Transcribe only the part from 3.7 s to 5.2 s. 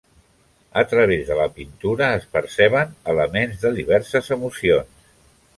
diverses emocions.